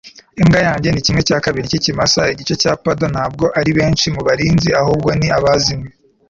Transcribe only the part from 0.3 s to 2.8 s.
imbwa yanjye ni kimwe cya kabiri cy'ikimasa, igice cya